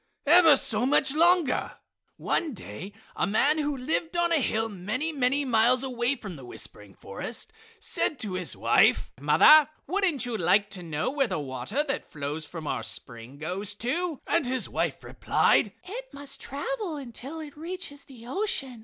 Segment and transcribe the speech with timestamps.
[0.25, 1.73] Ever so much longer!
[2.17, 6.43] One day a man who lived on a hill many, many miles away from the
[6.43, 11.83] whispering forest said to his wife: "Mother, wouldn't you like to know where the water
[11.83, 17.39] that flows from our spring goes to?" And his wife replied: "It must travel until
[17.39, 18.79] it reaches the ocean!"